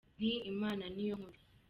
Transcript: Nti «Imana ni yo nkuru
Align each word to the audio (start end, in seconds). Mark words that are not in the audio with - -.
Nti 0.15 0.29
«Imana 0.51 0.83
ni 0.93 1.03
yo 1.07 1.15
nkuru 1.19 1.39